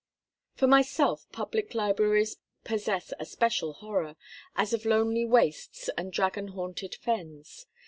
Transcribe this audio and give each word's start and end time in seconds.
For 0.55 0.65
myself, 0.65 1.27
public 1.31 1.75
libraries 1.75 2.37
possess 2.63 3.13
a 3.19 3.23
special 3.27 3.73
horror, 3.73 4.15
as 4.55 4.73
of 4.73 4.83
lonely 4.83 5.27
wastes 5.27 5.91
and 5.95 6.11
dragon 6.11 6.47
haunted 6.47 6.95
fens. 6.95 7.67